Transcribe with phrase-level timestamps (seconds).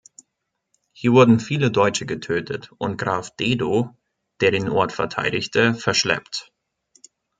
[0.93, 3.95] Hier wurden viele Deutsche getötet und Graf Dedo,
[4.39, 6.51] der den Ort verteidigte, verschleppt.